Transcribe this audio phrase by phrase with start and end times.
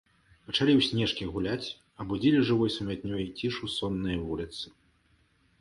[0.45, 4.65] Пачалі ў снежкі гуляць, абудзілі жывой сумятнёй цішу соннае вуліцы.